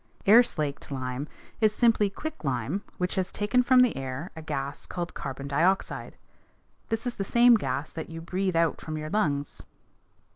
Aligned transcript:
Air 0.25 0.41
slaked 0.41 0.89
lime 0.89 1.27
is 1.59 1.75
simply 1.75 2.09
quicklime 2.09 2.81
which 2.97 3.13
has 3.13 3.31
taken 3.31 3.61
from 3.61 3.81
the 3.81 3.95
air 3.95 4.31
a 4.35 4.41
gas 4.41 4.87
called 4.87 5.13
carbon 5.13 5.47
dioxide. 5.47 6.17
This 6.89 7.05
is 7.05 7.13
the 7.13 7.23
same 7.23 7.53
gas 7.53 7.93
that 7.93 8.09
you 8.09 8.19
breathe 8.19 8.55
out 8.55 8.81
from 8.81 8.97
your 8.97 9.11
lungs. 9.11 9.61